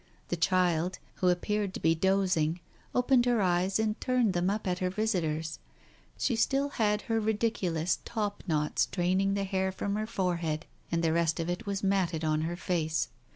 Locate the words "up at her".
4.49-4.89